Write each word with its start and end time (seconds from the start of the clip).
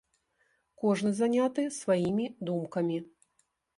Кожны 0.83 1.11
заняты 1.19 1.65
сваімі 1.81 2.25
думкамі. 2.49 2.97